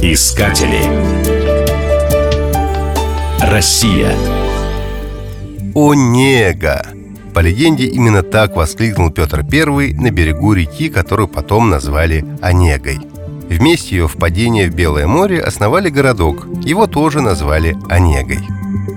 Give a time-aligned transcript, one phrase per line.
[0.00, 0.78] Искатели.
[3.40, 4.12] Россия.
[5.74, 6.86] Онега.
[7.34, 13.00] По легенде, именно так воскликнул Петр I на берегу реки, которую потом назвали Онегой.
[13.48, 16.46] Вместе ее впадения в Белое море основали городок.
[16.62, 18.38] Его тоже назвали Онегой.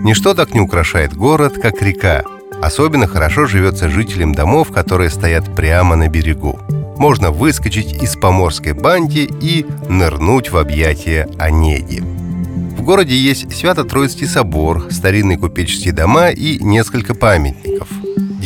[0.03, 2.23] Ничто так не украшает город, как река.
[2.61, 6.59] Особенно хорошо живется жителям домов, которые стоят прямо на берегу.
[6.97, 12.01] Можно выскочить из поморской банди и нырнуть в объятия Онеги.
[12.01, 17.87] В городе есть Свято-Троицкий собор, старинные купеческие дома и несколько памятников–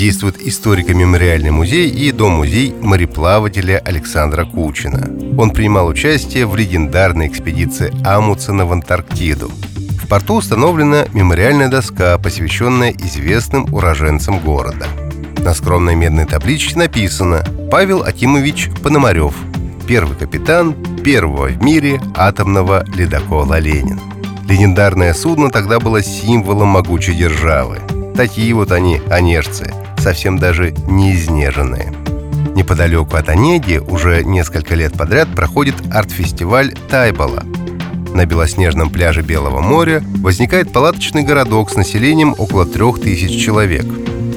[0.02, 5.08] действует историко-мемориальный музей и дом-музей мореплавателя Александра Кучина.
[5.38, 9.52] Он принимал участие в легендарной экспедиции Амуцена в Антарктиду.
[10.02, 14.88] В порту установлена мемориальная доска, посвященная известным уроженцам города.
[15.44, 19.34] На скромной медной табличке написано «Павел Акимович Пономарев,
[19.88, 23.99] первый капитан первого в мире атомного ледокола «Ленин».
[24.48, 27.79] Легендарное судно тогда было символом могучей державы.
[28.16, 31.91] Такие вот они, онежцы, совсем даже не изнеженные.
[32.55, 37.44] Неподалеку от Онеги уже несколько лет подряд проходит арт-фестиваль Тайбала.
[38.13, 43.85] На белоснежном пляже Белого моря возникает палаточный городок с населением около трех тысяч человек.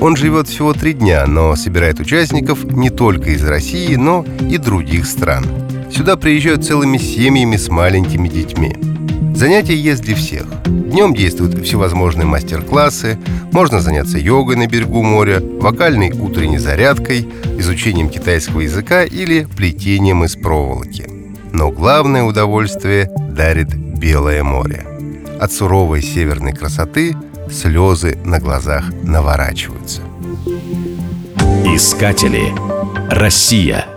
[0.04, 5.06] Он живет всего три дня, но собирает участников не только из России, но и других
[5.06, 5.46] стран.
[5.90, 8.76] Сюда приезжают целыми семьями с маленькими детьми.
[9.34, 10.44] Занятия есть для всех.
[10.66, 13.18] Днем действуют всевозможные мастер-классы,
[13.50, 17.26] можно заняться йогой на берегу моря, вокальной утренней зарядкой,
[17.58, 21.08] изучением китайского языка или плетением из проволоки.
[21.50, 24.84] Но главное удовольствие дарит Белое море.
[25.40, 27.16] От суровой северной красоты
[27.50, 30.02] слезы на глазах наворачиваются.
[31.64, 32.52] Искатели.
[33.10, 33.93] Россия.